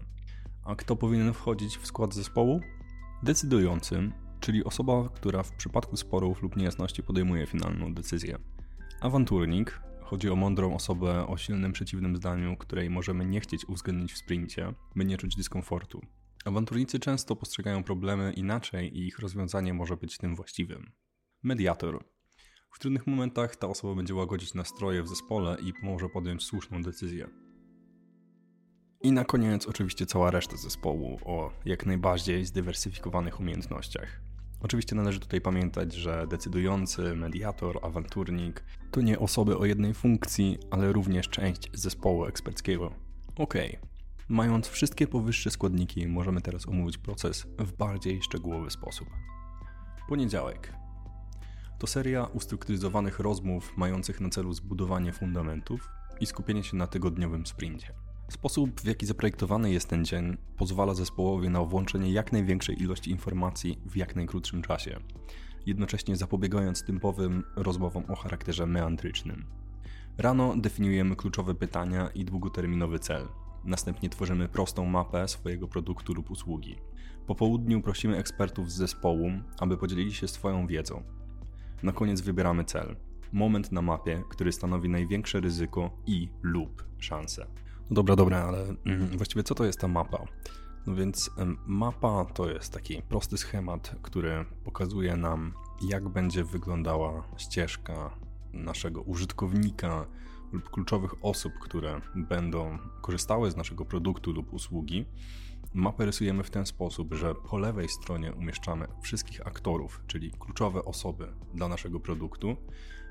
A 0.64 0.74
kto 0.74 0.96
powinien 0.96 1.32
wchodzić 1.32 1.76
w 1.78 1.86
skład 1.86 2.14
zespołu? 2.14 2.60
Decydującym, 3.22 4.12
czyli 4.40 4.64
osoba, 4.64 5.08
która 5.14 5.42
w 5.42 5.52
przypadku 5.52 5.96
sporów 5.96 6.42
lub 6.42 6.56
niejasności 6.56 7.02
podejmuje 7.02 7.46
finalną 7.46 7.94
decyzję. 7.94 8.38
Awanturnik, 9.00 9.80
chodzi 10.06 10.30
o 10.30 10.36
mądrą 10.36 10.74
osobę 10.74 11.26
o 11.26 11.36
silnym 11.36 11.72
przeciwnym 11.72 12.16
zdaniu, 12.16 12.56
której 12.56 12.90
możemy 12.90 13.26
nie 13.26 13.40
chcieć 13.40 13.64
uwzględnić 13.68 14.12
w 14.12 14.18
sprincie, 14.18 14.74
by 14.96 15.04
nie 15.04 15.16
czuć 15.16 15.36
dyskomfortu. 15.36 16.00
Awanturnicy 16.44 16.98
często 16.98 17.36
postrzegają 17.36 17.84
problemy 17.84 18.32
inaczej 18.32 18.98
i 18.98 19.06
ich 19.06 19.18
rozwiązanie 19.18 19.74
może 19.74 19.96
być 19.96 20.18
tym 20.18 20.36
właściwym. 20.36 20.92
Mediator. 21.42 22.04
W 22.72 22.78
trudnych 22.78 23.06
momentach 23.06 23.56
ta 23.56 23.68
osoba 23.68 23.94
będzie 23.94 24.14
łagodzić 24.14 24.54
nastroje 24.54 25.02
w 25.02 25.08
zespole 25.08 25.56
i 25.62 25.72
pomoże 25.80 26.08
podjąć 26.08 26.44
słuszną 26.44 26.82
decyzję. 26.82 27.28
I 29.02 29.12
na 29.12 29.24
koniec 29.24 29.66
oczywiście 29.66 30.06
cała 30.06 30.30
reszta 30.30 30.56
zespołu 30.56 31.18
o 31.24 31.52
jak 31.64 31.86
najbardziej 31.86 32.44
zdywersyfikowanych 32.44 33.40
umiejętnościach. 33.40 34.25
Oczywiście 34.60 34.96
należy 34.96 35.20
tutaj 35.20 35.40
pamiętać, 35.40 35.94
że 35.94 36.26
decydujący, 36.26 37.16
mediator, 37.16 37.78
awanturnik 37.82 38.64
to 38.90 39.00
nie 39.00 39.18
osoby 39.18 39.58
o 39.58 39.64
jednej 39.64 39.94
funkcji, 39.94 40.58
ale 40.70 40.92
również 40.92 41.28
część 41.28 41.70
zespołu 41.72 42.24
eksperckiego. 42.24 42.92
Ok, 43.36 43.54
mając 44.28 44.68
wszystkie 44.68 45.06
powyższe 45.06 45.50
składniki, 45.50 46.08
możemy 46.08 46.40
teraz 46.40 46.68
omówić 46.68 46.98
proces 46.98 47.46
w 47.58 47.72
bardziej 47.72 48.22
szczegółowy 48.22 48.70
sposób. 48.70 49.08
Poniedziałek. 50.08 50.72
To 51.78 51.86
seria 51.86 52.24
ustrukturyzowanych 52.24 53.18
rozmów 53.18 53.76
mających 53.76 54.20
na 54.20 54.28
celu 54.28 54.52
zbudowanie 54.52 55.12
fundamentów 55.12 55.88
i 56.20 56.26
skupienie 56.26 56.64
się 56.64 56.76
na 56.76 56.86
tygodniowym 56.86 57.46
sprincie. 57.46 58.05
Sposób, 58.28 58.80
w 58.80 58.86
jaki 58.86 59.06
zaprojektowany 59.06 59.72
jest 59.72 59.88
ten 59.88 60.04
dzień, 60.04 60.36
pozwala 60.56 60.94
zespołowi 60.94 61.48
na 61.48 61.64
włączenie 61.64 62.12
jak 62.12 62.32
największej 62.32 62.82
ilości 62.82 63.10
informacji 63.10 63.78
w 63.86 63.96
jak 63.96 64.16
najkrótszym 64.16 64.62
czasie, 64.62 65.00
jednocześnie 65.66 66.16
zapobiegając 66.16 66.84
typowym 66.84 67.44
rozmowom 67.56 68.04
o 68.08 68.16
charakterze 68.16 68.66
meandrycznym. 68.66 69.46
Rano 70.18 70.56
definiujemy 70.56 71.16
kluczowe 71.16 71.54
pytania 71.54 72.08
i 72.14 72.24
długoterminowy 72.24 72.98
cel. 72.98 73.28
Następnie 73.64 74.08
tworzymy 74.08 74.48
prostą 74.48 74.84
mapę 74.84 75.28
swojego 75.28 75.68
produktu 75.68 76.14
lub 76.14 76.30
usługi. 76.30 76.76
Po 77.26 77.34
południu 77.34 77.82
prosimy 77.82 78.16
ekspertów 78.16 78.72
z 78.72 78.76
zespołu, 78.76 79.30
aby 79.58 79.76
podzielili 79.76 80.14
się 80.14 80.28
swoją 80.28 80.66
wiedzą. 80.66 81.02
Na 81.82 81.92
koniec 81.92 82.20
wybieramy 82.20 82.64
cel. 82.64 82.96
Moment 83.32 83.72
na 83.72 83.82
mapie, 83.82 84.22
który 84.30 84.52
stanowi 84.52 84.88
największe 84.88 85.40
ryzyko 85.40 85.90
i 86.06 86.28
lub 86.42 86.84
szansę. 86.98 87.46
No 87.90 87.94
dobra, 87.94 88.16
dobra, 88.16 88.38
ale 88.38 88.74
mm, 88.86 89.16
właściwie 89.16 89.42
co 89.42 89.54
to 89.54 89.64
jest 89.64 89.80
ta 89.80 89.88
mapa? 89.88 90.24
No 90.86 90.94
więc 90.94 91.30
mapa 91.66 92.24
to 92.24 92.50
jest 92.50 92.72
taki 92.72 93.02
prosty 93.02 93.38
schemat, 93.38 93.96
który 94.02 94.44
pokazuje 94.64 95.16
nam, 95.16 95.52
jak 95.88 96.08
będzie 96.08 96.44
wyglądała 96.44 97.28
ścieżka 97.36 98.10
naszego 98.52 99.02
użytkownika 99.02 100.06
lub 100.52 100.70
kluczowych 100.70 101.24
osób, 101.24 101.52
które 101.60 102.00
będą 102.14 102.78
korzystały 103.02 103.50
z 103.50 103.56
naszego 103.56 103.84
produktu 103.84 104.32
lub 104.32 104.52
usługi. 104.52 105.06
Mapę 105.74 106.06
rysujemy 106.06 106.44
w 106.44 106.50
ten 106.50 106.66
sposób, 106.66 107.14
że 107.14 107.34
po 107.34 107.58
lewej 107.58 107.88
stronie 107.88 108.32
umieszczamy 108.32 108.86
wszystkich 109.02 109.46
aktorów, 109.46 110.02
czyli 110.06 110.30
kluczowe 110.30 110.84
osoby 110.84 111.26
dla 111.54 111.68
naszego 111.68 112.00
produktu, 112.00 112.56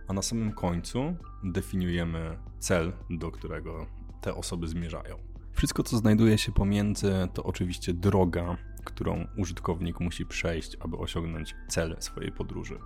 a 0.07 0.13
na 0.13 0.21
samym 0.21 0.51
końcu 0.51 1.15
definiujemy 1.43 2.37
cel, 2.59 2.93
do 3.09 3.31
którego 3.31 3.85
te 4.21 4.35
osoby 4.35 4.67
zmierzają. 4.67 5.17
Wszystko, 5.51 5.83
co 5.83 5.97
znajduje 5.97 6.37
się 6.37 6.51
pomiędzy, 6.51 7.13
to 7.33 7.43
oczywiście 7.43 7.93
droga, 7.93 8.57
którą 8.83 9.27
użytkownik 9.37 9.99
musi 9.99 10.25
przejść, 10.25 10.77
aby 10.79 10.97
osiągnąć 10.97 11.55
cel 11.67 11.95
swojej 11.99 12.31
podróży. 12.31 12.79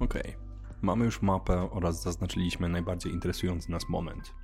Ok, 0.00 0.14
mamy 0.82 1.04
już 1.04 1.22
mapę 1.22 1.70
oraz 1.70 2.02
zaznaczyliśmy 2.02 2.68
najbardziej 2.68 3.12
interesujący 3.12 3.70
nas 3.70 3.88
moment, 3.88 4.34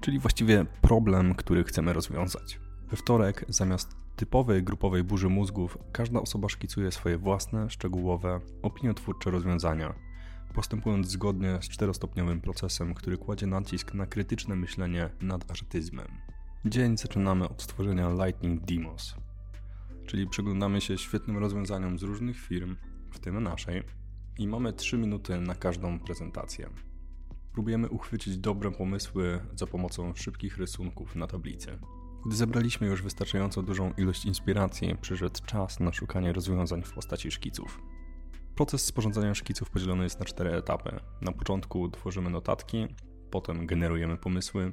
czyli 0.00 0.18
właściwie 0.18 0.66
problem, 0.82 1.34
który 1.34 1.64
chcemy 1.64 1.92
rozwiązać. 1.92 2.60
We 2.90 2.96
wtorek, 2.96 3.44
zamiast 3.48 3.96
typowej 4.16 4.62
grupowej 4.62 5.04
burzy 5.04 5.28
mózgów, 5.28 5.78
każda 5.92 6.20
osoba 6.20 6.48
szkicuje 6.48 6.92
swoje 6.92 7.18
własne, 7.18 7.70
szczegółowe, 7.70 8.40
opiniotwórcze 8.62 9.30
rozwiązania, 9.30 9.94
postępując 10.54 11.08
zgodnie 11.08 11.58
z 11.62 11.68
czterostopniowym 11.68 12.40
procesem, 12.40 12.94
który 12.94 13.18
kładzie 13.18 13.46
nacisk 13.46 13.94
na 13.94 14.06
krytyczne 14.06 14.56
myślenie 14.56 15.10
nad 15.20 15.50
artyzmem. 15.50 16.08
Dzień 16.64 16.98
zaczynamy 16.98 17.48
od 17.48 17.62
stworzenia 17.62 18.10
Lightning 18.10 18.64
Demos, 18.64 19.14
czyli 20.06 20.28
przyglądamy 20.28 20.80
się 20.80 20.98
świetnym 20.98 21.38
rozwiązaniom 21.38 21.98
z 21.98 22.02
różnych 22.02 22.40
firm, 22.40 22.76
w 23.10 23.18
tym 23.18 23.42
naszej, 23.42 23.82
i 24.38 24.48
mamy 24.48 24.72
3 24.72 24.98
minuty 24.98 25.40
na 25.40 25.54
każdą 25.54 26.00
prezentację. 26.00 26.70
Próbujemy 27.52 27.88
uchwycić 27.88 28.38
dobre 28.38 28.70
pomysły 28.70 29.40
za 29.54 29.66
pomocą 29.66 30.14
szybkich 30.14 30.58
rysunków 30.58 31.16
na 31.16 31.26
tablicy. 31.26 31.78
Gdy 32.26 32.36
zebraliśmy 32.36 32.86
już 32.86 33.02
wystarczająco 33.02 33.62
dużą 33.62 33.92
ilość 33.92 34.24
inspiracji, 34.24 34.96
przyszedł 35.00 35.40
czas 35.46 35.80
na 35.80 35.92
szukanie 35.92 36.32
rozwiązań 36.32 36.82
w 36.82 36.92
postaci 36.92 37.30
szkiców. 37.30 37.82
Proces 38.54 38.84
sporządzania 38.84 39.34
szkiców 39.34 39.70
podzielony 39.70 40.04
jest 40.04 40.18
na 40.18 40.24
cztery 40.24 40.52
etapy. 40.52 41.00
Na 41.20 41.32
początku 41.32 41.88
tworzymy 41.88 42.30
notatki, 42.30 42.86
potem 43.30 43.66
generujemy 43.66 44.16
pomysły, 44.16 44.72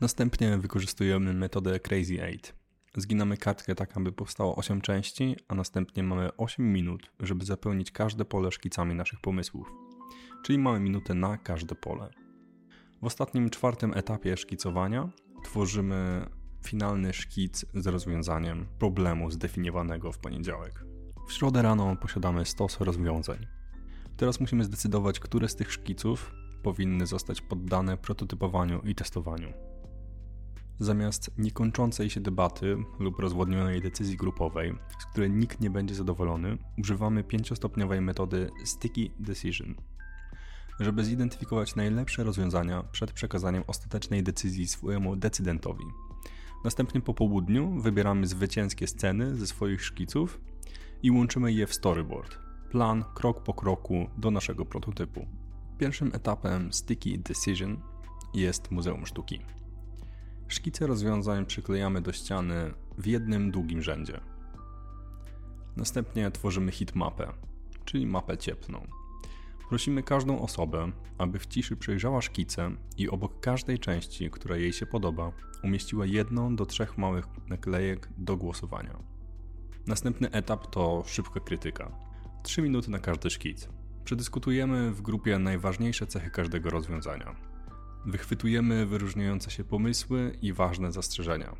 następnie 0.00 0.58
wykorzystujemy 0.58 1.34
metodę 1.34 1.80
Crazy 1.80 2.22
Eight. 2.22 2.54
Zginamy 2.96 3.36
kartkę 3.36 3.74
tak, 3.74 3.96
aby 3.96 4.12
powstało 4.12 4.56
8 4.56 4.80
części, 4.80 5.36
a 5.48 5.54
następnie 5.54 6.02
mamy 6.02 6.36
8 6.36 6.72
minut, 6.72 7.12
żeby 7.20 7.44
zapełnić 7.44 7.90
każde 7.90 8.24
pole 8.24 8.52
szkicami 8.52 8.94
naszych 8.94 9.20
pomysłów. 9.20 9.72
Czyli 10.44 10.58
mamy 10.58 10.80
minutę 10.80 11.14
na 11.14 11.38
każde 11.38 11.74
pole. 11.74 12.10
W 13.02 13.04
ostatnim, 13.04 13.50
czwartym 13.50 13.94
etapie 13.94 14.36
szkicowania 14.36 15.08
tworzymy 15.44 16.26
finalny 16.64 17.12
szkic 17.12 17.66
z 17.74 17.86
rozwiązaniem 17.86 18.66
problemu 18.78 19.30
zdefiniowanego 19.30 20.12
w 20.12 20.18
poniedziałek. 20.18 20.95
W 21.26 21.32
środę 21.32 21.62
rano 21.62 21.96
posiadamy 21.96 22.44
stos 22.44 22.80
rozwiązań. 22.80 23.46
Teraz 24.16 24.40
musimy 24.40 24.64
zdecydować, 24.64 25.20
które 25.20 25.48
z 25.48 25.56
tych 25.56 25.72
szkiców 25.72 26.34
powinny 26.62 27.06
zostać 27.06 27.40
poddane 27.40 27.96
prototypowaniu 27.96 28.80
i 28.80 28.94
testowaniu. 28.94 29.52
Zamiast 30.78 31.30
niekończącej 31.38 32.10
się 32.10 32.20
debaty 32.20 32.76
lub 32.98 33.18
rozwodnionej 33.18 33.82
decyzji 33.82 34.16
grupowej, 34.16 34.74
z 34.98 35.06
której 35.06 35.30
nikt 35.30 35.60
nie 35.60 35.70
będzie 35.70 35.94
zadowolony, 35.94 36.58
używamy 36.78 37.24
pięciostopniowej 37.24 38.00
metody 38.00 38.50
Sticky 38.64 39.10
Decision, 39.18 39.74
żeby 40.80 41.04
zidentyfikować 41.04 41.76
najlepsze 41.76 42.24
rozwiązania 42.24 42.82
przed 42.82 43.12
przekazaniem 43.12 43.64
ostatecznej 43.66 44.22
decyzji 44.22 44.68
swojemu 44.68 45.16
decydentowi. 45.16 45.84
Następnie 46.64 47.00
po 47.00 47.14
południu 47.14 47.80
wybieramy 47.80 48.26
zwycięskie 48.26 48.86
sceny 48.86 49.36
ze 49.36 49.46
swoich 49.46 49.84
szkiców 49.84 50.40
i 51.02 51.10
łączymy 51.10 51.52
je 51.52 51.66
w 51.66 51.74
storyboard. 51.74 52.38
Plan 52.70 53.04
krok 53.14 53.42
po 53.42 53.54
kroku 53.54 54.10
do 54.18 54.30
naszego 54.30 54.64
prototypu. 54.64 55.26
Pierwszym 55.78 56.10
etapem 56.14 56.72
Sticky 56.72 57.18
Decision 57.18 57.80
jest 58.34 58.70
Muzeum 58.70 59.06
Sztuki. 59.06 59.40
Szkice 60.48 60.86
rozwiązań 60.86 61.46
przyklejamy 61.46 62.00
do 62.00 62.12
ściany 62.12 62.74
w 62.98 63.06
jednym 63.06 63.50
długim 63.50 63.82
rzędzie. 63.82 64.20
Następnie 65.76 66.30
tworzymy 66.30 66.72
hitmapę, 66.72 67.32
czyli 67.84 68.06
mapę 68.06 68.38
cieplną. 68.38 68.86
Prosimy 69.68 70.02
każdą 70.02 70.40
osobę, 70.40 70.92
aby 71.18 71.38
w 71.38 71.46
ciszy 71.46 71.76
przejrzała 71.76 72.22
szkicę 72.22 72.70
i 72.96 73.08
obok 73.08 73.40
każdej 73.40 73.78
części, 73.78 74.30
która 74.30 74.56
jej 74.56 74.72
się 74.72 74.86
podoba, 74.86 75.32
umieściła 75.64 76.06
jedną 76.06 76.56
do 76.56 76.66
trzech 76.66 76.98
małych 76.98 77.26
naklejek 77.48 78.08
do 78.18 78.36
głosowania. 78.36 79.15
Następny 79.86 80.30
etap 80.30 80.66
to 80.66 81.02
szybka 81.06 81.40
krytyka. 81.40 81.90
3 82.42 82.62
minuty 82.62 82.90
na 82.90 82.98
każdy 82.98 83.30
szkic. 83.30 83.68
Przedyskutujemy 84.04 84.90
w 84.90 85.02
grupie 85.02 85.38
najważniejsze 85.38 86.06
cechy 86.06 86.30
każdego 86.30 86.70
rozwiązania. 86.70 87.36
Wychwytujemy 88.06 88.86
wyróżniające 88.86 89.50
się 89.50 89.64
pomysły 89.64 90.38
i 90.42 90.52
ważne 90.52 90.92
zastrzeżenia. 90.92 91.56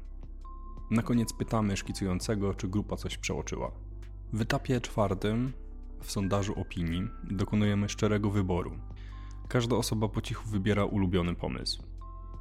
Na 0.91 1.03
koniec 1.03 1.33
pytamy 1.33 1.77
szkicującego, 1.77 2.55
czy 2.55 2.69
grupa 2.69 2.97
coś 2.97 3.19
przeoczyła. 3.19 3.73
W 4.33 4.41
etapie 4.41 4.81
czwartym, 4.81 5.53
w 6.03 6.11
sondażu 6.11 6.61
opinii, 6.61 7.09
dokonujemy 7.25 7.89
szczerego 7.89 8.31
wyboru. 8.31 8.79
Każda 9.49 9.77
osoba 9.77 10.09
po 10.09 10.21
cichu 10.21 10.49
wybiera 10.49 10.85
ulubiony 10.85 11.35
pomysł. 11.35 11.83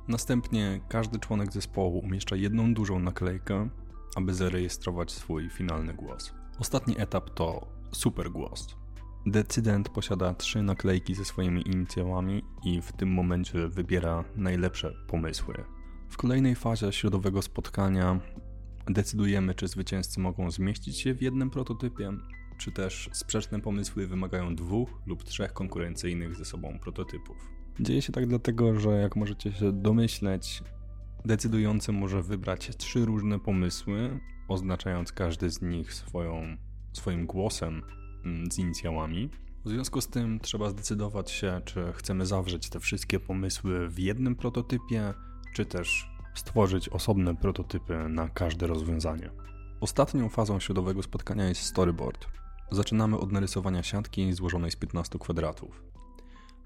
Następnie 0.07 0.81
każdy 0.89 1.19
członek 1.19 1.53
zespołu 1.53 1.99
umieszcza 1.99 2.35
jedną 2.35 2.73
dużą 2.73 2.99
naklejkę, 2.99 3.69
aby 4.15 4.33
zarejestrować 4.33 5.11
swój 5.11 5.49
finalny 5.49 5.93
głos. 5.93 6.33
Ostatni 6.59 6.99
etap 6.99 7.29
to 7.29 7.67
super 7.91 8.31
głos. 8.31 8.75
Decydent 9.25 9.89
posiada 9.89 10.33
trzy 10.33 10.63
naklejki 10.63 11.15
ze 11.15 11.25
swoimi 11.25 11.67
inicjałami 11.67 12.43
i 12.63 12.81
w 12.81 12.91
tym 12.91 13.09
momencie 13.13 13.67
wybiera 13.67 14.23
najlepsze 14.35 14.93
pomysły. 15.07 15.55
W 16.09 16.17
kolejnej 16.17 16.55
fazie 16.55 16.91
środowego 16.91 17.41
spotkania 17.41 18.19
decydujemy, 18.87 19.55
czy 19.55 19.67
zwycięzcy 19.67 20.19
mogą 20.19 20.51
zmieścić 20.51 20.99
się 20.99 21.13
w 21.13 21.21
jednym 21.21 21.49
prototypie, 21.49 22.11
czy 22.57 22.71
też 22.71 23.09
sprzeczne 23.13 23.61
pomysły 23.61 24.07
wymagają 24.07 24.55
dwóch 24.55 24.89
lub 25.05 25.23
trzech 25.23 25.53
konkurencyjnych 25.53 26.35
ze 26.35 26.45
sobą 26.45 26.79
prototypów. 26.79 27.37
Dzieje 27.79 28.01
się 28.01 28.13
tak 28.13 28.27
dlatego, 28.27 28.79
że 28.79 28.89
jak 28.89 29.15
możecie 29.15 29.51
się 29.51 29.71
domyśleć, 29.71 30.63
decydujący 31.25 31.91
może 31.91 32.21
wybrać 32.21 32.77
trzy 32.77 33.05
różne 33.05 33.39
pomysły, 33.39 34.19
oznaczając 34.47 35.11
każdy 35.11 35.49
z 35.49 35.61
nich 35.61 35.93
swoją, 35.93 36.57
swoim 36.93 37.25
głosem 37.25 37.81
mm, 38.25 38.51
z 38.51 38.59
inicjałami. 38.59 39.29
W 39.65 39.69
związku 39.69 40.01
z 40.01 40.07
tym 40.07 40.39
trzeba 40.39 40.69
zdecydować 40.69 41.31
się, 41.31 41.61
czy 41.65 41.93
chcemy 41.93 42.25
zawrzeć 42.25 42.69
te 42.69 42.79
wszystkie 42.79 43.19
pomysły 43.19 43.89
w 43.89 43.99
jednym 43.99 44.35
prototypie, 44.35 45.13
czy 45.53 45.65
też 45.65 46.09
stworzyć 46.35 46.89
osobne 46.89 47.35
prototypy 47.35 48.09
na 48.09 48.29
każde 48.29 48.67
rozwiązanie. 48.67 49.31
Ostatnią 49.81 50.29
fazą 50.29 50.59
środowego 50.59 51.03
spotkania 51.03 51.49
jest 51.49 51.61
storyboard. 51.61 52.27
Zaczynamy 52.71 53.17
od 53.17 53.31
narysowania 53.31 53.83
siatki 53.83 54.33
złożonej 54.33 54.71
z 54.71 54.75
15 54.75 55.19
kwadratów. 55.19 55.83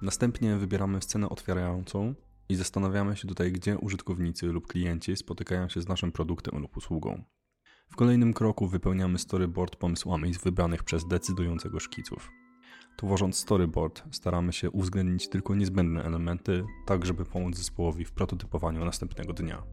Następnie 0.01 0.55
wybieramy 0.55 1.01
scenę 1.01 1.29
otwierającą 1.29 2.15
i 2.49 2.55
zastanawiamy 2.55 3.15
się 3.15 3.27
tutaj, 3.27 3.51
gdzie 3.51 3.77
użytkownicy 3.77 4.45
lub 4.45 4.67
klienci 4.67 5.15
spotykają 5.15 5.69
się 5.69 5.81
z 5.81 5.87
naszym 5.87 6.11
produktem 6.11 6.61
lub 6.61 6.77
usługą. 6.77 7.23
W 7.91 7.95
kolejnym 7.95 8.33
kroku 8.33 8.67
wypełniamy 8.67 9.19
storyboard 9.19 9.75
pomysłami 9.75 10.33
z 10.33 10.37
wybranych 10.37 10.83
przez 10.83 11.07
decydującego 11.07 11.79
szkiców. 11.79 12.31
Tworząc 12.97 13.37
storyboard, 13.37 14.03
staramy 14.11 14.53
się 14.53 14.71
uwzględnić 14.71 15.29
tylko 15.29 15.55
niezbędne 15.55 16.03
elementy, 16.03 16.65
tak 16.85 17.05
żeby 17.05 17.25
pomóc 17.25 17.57
zespołowi 17.57 18.05
w 18.05 18.11
prototypowaniu 18.11 18.85
następnego 18.85 19.33
dnia. 19.33 19.63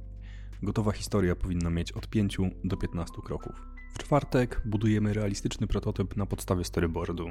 Gotowa 0.63 0.93
historia 0.93 1.37
powinna 1.37 1.71
mieć 1.71 1.93
od 1.93 2.09
5 2.09 2.39
do 2.65 2.77
15 2.77 3.15
kroków. 3.25 3.67
W 3.95 3.99
czwartek 3.99 4.63
budujemy 4.65 5.13
realistyczny 5.13 5.67
prototyp 5.67 6.17
na 6.17 6.27
podstawie 6.27 6.65
storyboardu, 6.65 7.29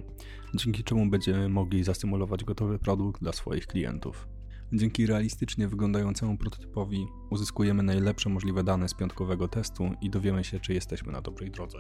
dzięki 0.56 0.84
czemu 0.84 1.10
będziemy 1.10 1.50
mogli 1.50 1.84
zasymulować 1.84 2.44
gotowy 2.44 2.80
produkt 2.80 3.22
dla 3.22 3.34
swoich 3.34 3.68
klientów. 3.68 4.28
Dzięki 4.74 5.05
realistycznie 5.05 5.67
wyglądającemu 5.67 6.38
prototypowi 6.38 7.07
uzyskujemy 7.29 7.84
najlepsze 7.84 8.29
możliwe 8.29 8.63
dane 8.63 8.89
z 8.89 8.93
piątkowego 8.93 9.48
testu 9.48 9.89
i 10.01 10.10
dowiemy 10.10 10.43
się, 10.43 10.60
czy 10.60 10.74
jesteśmy 10.74 11.12
na 11.12 11.22
dobrej 11.22 11.51
drodze. 11.51 11.77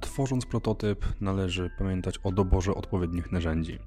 Tworząc 0.00 0.46
prototyp, 0.46 1.06
należy 1.20 1.70
pamiętać 1.78 2.18
o 2.24 2.32
doborze 2.32 2.74
odpowiednich 2.74 3.32
narzędzi. 3.32 3.78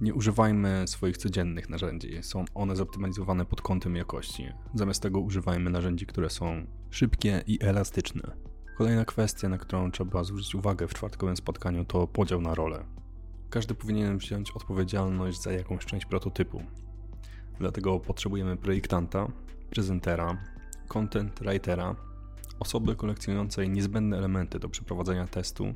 Nie 0.00 0.14
używajmy 0.14 0.84
swoich 0.88 1.16
codziennych 1.16 1.68
narzędzi, 1.68 2.22
są 2.22 2.44
one 2.54 2.76
zoptymalizowane 2.76 3.44
pod 3.44 3.62
kątem 3.62 3.96
jakości. 3.96 4.48
Zamiast 4.74 5.02
tego 5.02 5.20
używajmy 5.20 5.70
narzędzi, 5.70 6.06
które 6.06 6.30
są 6.30 6.66
szybkie 6.90 7.42
i 7.46 7.58
elastyczne. 7.64 8.36
Kolejna 8.78 9.04
kwestia, 9.04 9.48
na 9.48 9.58
którą 9.58 9.90
trzeba 9.90 10.24
zwrócić 10.24 10.54
uwagę 10.54 10.88
w 10.88 10.94
czwartkowym 10.94 11.36
spotkaniu, 11.36 11.84
to 11.84 12.06
podział 12.06 12.40
na 12.40 12.54
role. 12.54 12.84
Każdy 13.50 13.74
powinien 13.74 14.18
wziąć 14.18 14.50
odpowiedzialność 14.50 15.42
za 15.42 15.52
jakąś 15.52 15.84
część 15.84 16.06
prototypu. 16.06 16.62
Dlatego 17.58 18.00
potrzebujemy 18.00 18.56
projektanta, 18.56 19.28
prezentera, 19.70 20.38
content 20.88 21.40
writera, 21.40 21.96
osoby 22.60 22.96
kolekcjonującej 22.96 23.70
niezbędne 23.70 24.18
elementy 24.18 24.58
do 24.58 24.68
przeprowadzenia 24.68 25.26
testu 25.26 25.74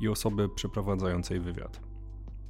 i 0.00 0.08
osoby 0.08 0.48
przeprowadzającej 0.48 1.40
wywiad. 1.40 1.80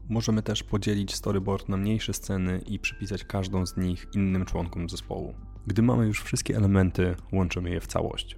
Możemy 0.09 0.43
też 0.43 0.63
podzielić 0.63 1.15
storyboard 1.15 1.69
na 1.69 1.77
mniejsze 1.77 2.13
sceny 2.13 2.59
i 2.67 2.79
przypisać 2.79 3.25
każdą 3.25 3.67
z 3.67 3.77
nich 3.77 4.07
innym 4.15 4.45
członkom 4.45 4.89
zespołu. 4.89 5.35
Gdy 5.67 5.83
mamy 5.83 6.07
już 6.07 6.23
wszystkie 6.23 6.57
elementy, 6.57 7.17
łączymy 7.33 7.71
je 7.71 7.81
w 7.81 7.87
całość. 7.87 8.37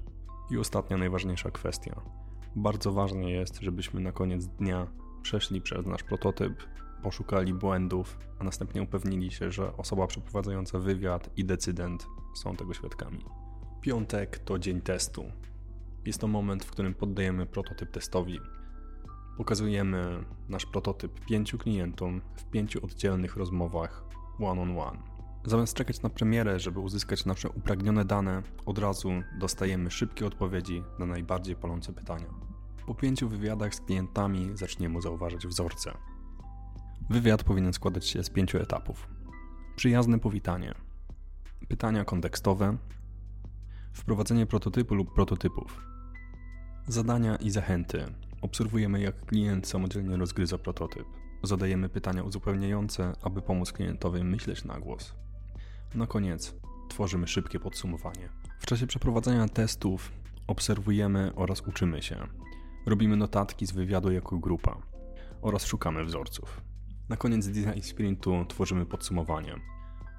I 0.51 0.59
ostatnia 0.59 0.96
najważniejsza 0.96 1.51
kwestia. 1.51 2.01
Bardzo 2.57 2.92
ważne 2.92 3.31
jest, 3.31 3.61
żebyśmy 3.61 4.01
na 4.01 4.12
koniec 4.12 4.46
dnia 4.46 4.87
przeszli 5.22 5.61
przez 5.61 5.87
nasz 5.87 6.03
prototyp, 6.03 6.53
poszukali 7.05 7.55
błędów, 7.55 8.19
a 8.38 8.45
następnie 8.45 8.83
upewnili 8.83 9.31
się, 9.31 9.51
że 9.51 9.77
osoba 9.77 10.07
przeprowadzająca 10.07 10.79
wywiad 10.79 11.31
i 11.37 11.45
decydent 11.45 12.07
są 12.35 12.57
tego 12.57 12.75
świadkami. 12.75 13.25
Piątek 13.81 14.38
to 14.38 14.59
dzień 14.59 14.81
testu. 14.81 15.25
Jest 16.07 16.21
to 16.21 16.29
moment, 16.29 16.64
w 16.64 16.71
którym 16.71 16.95
poddajemy 16.95 17.47
prototyp 17.47 17.90
testowi. 17.90 18.40
Pokazujemy 19.37 20.25
nasz 20.49 20.67
prototyp 20.67 21.21
pięciu 21.21 21.59
klientom 21.59 22.21
w 22.37 22.45
pięciu 22.45 22.85
oddzielnych 22.85 23.37
rozmowach 23.37 24.05
one-on-one. 24.38 24.73
On 24.73 24.88
one. 24.88 24.99
Zamiast 25.45 25.75
czekać 25.75 26.03
na 26.03 26.11
premierę, 26.11 26.61
żeby 26.61 26.81
uzyskać 26.81 27.25
nasze 27.25 27.49
upragnione 27.49 28.05
dane, 28.05 28.43
od 28.67 28.79
razu 28.79 29.11
dostajemy 29.38 29.90
szybkie 29.90 30.27
odpowiedzi 30.27 30.83
na 30.99 31.07
najbardziej 31.07 31.57
palące 31.57 31.93
pytania. 31.93 32.27
Po 32.87 32.95
pięciu 32.95 33.29
wywiadach 33.29 33.75
z 33.75 33.81
klientami 33.81 34.51
zaczniemy 34.55 35.03
zauważać 35.03 35.47
wzorce. 35.47 36.13
Wywiad 37.11 37.45
powinien 37.45 37.73
składać 37.73 38.07
się 38.07 38.25
z 38.25 38.31
pięciu 38.31 38.59
etapów. 38.59 39.09
Przyjazne 39.77 40.19
powitanie, 40.19 40.75
pytania 41.69 42.05
kontekstowe, 42.05 42.77
wprowadzenie 43.93 44.47
prototypu 44.47 44.95
lub 44.95 45.14
prototypów, 45.14 45.83
zadania 46.88 47.37
i 47.37 47.51
zachęty. 47.51 48.05
Obserwujemy, 48.40 49.01
jak 49.01 49.27
klient 49.27 49.69
samodzielnie 49.69 50.17
rozgryza 50.17 50.59
prototyp. 50.59 51.05
Zadajemy 51.43 51.88
pytania 51.88 52.23
uzupełniające, 52.23 53.12
aby 53.23 53.43
pomóc 53.43 53.73
klientowi 53.73 54.25
myśleć 54.25 54.64
na 54.64 54.81
głos. 54.81 55.14
Na 55.95 56.07
koniec 56.07 56.55
tworzymy 56.88 57.27
szybkie 57.27 57.61
podsumowanie. 57.61 58.29
W 58.61 58.67
czasie 58.67 58.87
przeprowadzania 58.87 59.49
testów 59.49 60.12
obserwujemy 60.47 61.33
oraz 61.35 61.61
uczymy 61.61 62.03
się. 62.03 62.29
Robimy 62.87 63.17
notatki 63.17 63.67
z 63.67 63.73
wywiadu 63.73 64.11
jako 64.12 64.38
grupa 64.38 64.77
oraz 65.43 65.64
szukamy 65.67 66.05
wzorców. 66.05 66.61
Na 67.09 67.17
koniec 67.17 67.47
design 67.47 67.81
sprintu 67.83 68.45
tworzymy 68.49 68.87
podsumowanie. 68.87 69.55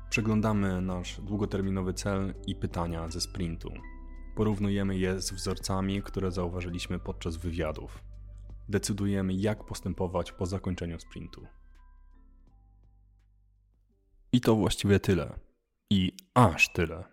Przeglądamy 0.09 0.81
nasz 0.81 1.21
długoterminowy 1.21 1.93
cel 1.93 2.33
i 2.47 2.55
pytania 2.55 3.09
ze 3.09 3.21
sprintu. 3.21 3.71
Porównujemy 4.35 4.97
je 4.97 5.21
z 5.21 5.31
wzorcami, 5.31 6.01
które 6.01 6.31
zauważyliśmy 6.31 6.99
podczas 6.99 7.37
wywiadów. 7.37 8.03
Decydujemy, 8.69 9.33
jak 9.33 9.63
postępować 9.63 10.31
po 10.31 10.45
zakończeniu 10.45 10.99
sprintu. 10.99 11.47
I 14.31 14.41
to 14.41 14.55
właściwie 14.55 14.99
tyle. 14.99 15.39
I 15.89 16.11
aż 16.33 16.73
tyle. 16.73 17.03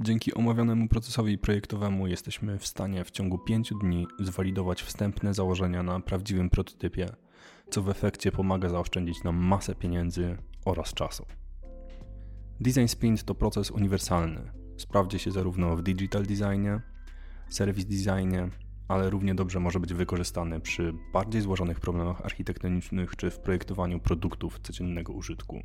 Dzięki 0.00 0.34
omawianemu 0.34 0.88
procesowi 0.88 1.38
projektowemu 1.38 2.06
jesteśmy 2.06 2.58
w 2.58 2.66
stanie 2.66 3.04
w 3.04 3.10
ciągu 3.10 3.38
5 3.38 3.72
dni 3.80 4.06
zwalidować 4.20 4.82
wstępne 4.82 5.34
założenia 5.34 5.82
na 5.82 6.00
prawdziwym 6.00 6.50
prototypie, 6.50 7.06
co 7.70 7.82
w 7.82 7.88
efekcie 7.88 8.32
pomaga 8.32 8.68
zaoszczędzić 8.68 9.24
nam 9.24 9.36
masę 9.36 9.74
pieniędzy 9.74 10.36
oraz 10.64 10.94
czasu. 10.94 11.26
Design 12.60 12.86
Sprint 12.86 13.24
to 13.24 13.34
proces 13.34 13.70
uniwersalny. 13.70 14.52
Sprawdzi 14.76 15.18
się 15.18 15.30
zarówno 15.30 15.76
w 15.76 15.82
digital 15.82 16.22
designie, 16.22 16.80
service 17.48 17.88
designie, 17.88 18.48
ale 18.88 19.10
równie 19.10 19.34
dobrze 19.34 19.60
może 19.60 19.80
być 19.80 19.94
wykorzystany 19.94 20.60
przy 20.60 20.94
bardziej 21.12 21.42
złożonych 21.42 21.80
problemach 21.80 22.20
architektonicznych 22.20 23.16
czy 23.16 23.30
w 23.30 23.38
projektowaniu 23.38 24.00
produktów 24.00 24.60
codziennego 24.62 25.12
użytku. 25.12 25.62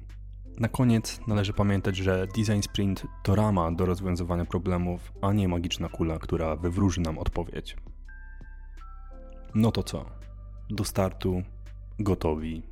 Na 0.59 0.67
koniec 0.67 1.19
należy 1.27 1.53
pamiętać, 1.53 1.97
że 1.97 2.27
design 2.27 2.61
sprint 2.61 3.05
to 3.23 3.35
rama 3.35 3.71
do 3.71 3.85
rozwiązywania 3.85 4.45
problemów, 4.45 5.13
a 5.21 5.33
nie 5.33 5.47
magiczna 5.47 5.89
kula, 5.89 6.19
która 6.19 6.55
wywróży 6.55 7.01
nam 7.01 7.17
odpowiedź. 7.17 7.77
No 9.55 9.71
to 9.71 9.83
co? 9.83 10.05
Do 10.69 10.83
startu 10.83 11.43
gotowi. 11.99 12.63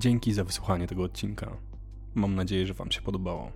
Dzięki 0.00 0.32
za 0.32 0.44
wysłuchanie 0.44 0.86
tego 0.86 1.02
odcinka. 1.02 1.56
Mam 2.14 2.34
nadzieję, 2.34 2.66
że 2.66 2.74
Wam 2.74 2.90
się 2.90 3.00
podobało. 3.00 3.52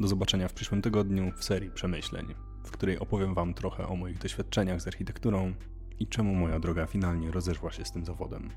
Do 0.00 0.08
zobaczenia 0.08 0.48
w 0.48 0.52
przyszłym 0.52 0.82
tygodniu 0.82 1.32
w 1.36 1.44
serii 1.44 1.70
przemyśleń, 1.70 2.34
w 2.64 2.70
której 2.70 2.98
opowiem 2.98 3.34
Wam 3.34 3.54
trochę 3.54 3.86
o 3.86 3.96
moich 3.96 4.18
doświadczeniach 4.18 4.80
z 4.80 4.86
architekturą 4.86 5.52
i 5.98 6.06
czemu 6.06 6.34
moja 6.34 6.60
droga 6.60 6.86
finalnie 6.86 7.30
rozeszła 7.30 7.72
się 7.72 7.84
z 7.84 7.92
tym 7.92 8.04
zawodem. 8.04 8.50